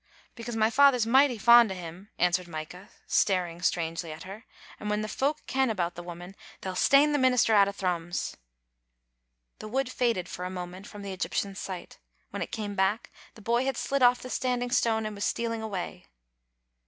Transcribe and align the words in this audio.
"Because 0.35 0.55
my 0.55 0.71
father's 0.71 1.05
michty 1.05 1.37
fond 1.37 1.71
o' 1.71 1.75
him," 1.75 2.09
answered 2.17 2.47
Micah, 2.47 2.89
staring 3.05 3.61
strangely 3.61 4.11
at 4.11 4.23
her; 4.23 4.45
"and 4.79 4.89
when 4.89 5.01
the 5.01 5.07
folk 5.07 5.45
ken 5.45 5.69
about 5.69 5.93
the 5.93 6.01
woman, 6.01 6.35
they'll 6.61 6.75
stane 6.75 7.11
the 7.11 7.19
minister 7.19 7.53
out 7.53 7.67
o' 7.67 7.71
Thrums." 7.71 8.35
The 9.59 9.67
wood 9.67 9.91
faded 9.91 10.27
for 10.27 10.43
a 10.43 10.49
moment 10.49 10.87
from 10.87 11.03
the 11.03 11.13
Egyptian's 11.13 11.59
sight. 11.59 11.99
When 12.31 12.41
it 12.41 12.51
came 12.51 12.73
back, 12.73 13.11
the 13.35 13.43
boy 13.43 13.63
had 13.65 13.77
slid 13.77 14.01
off 14.01 14.23
the 14.23 14.31
Standing 14.31 14.71
Stone 14.71 15.05
and 15.05 15.13
was 15.13 15.23
stealing 15.23 15.61
away. 15.61 16.07